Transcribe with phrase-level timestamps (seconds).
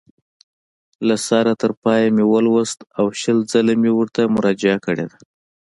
[1.07, 5.17] له سره تر پایه مې ولوست او شل ځله مې ورته مراجعه کړې ده.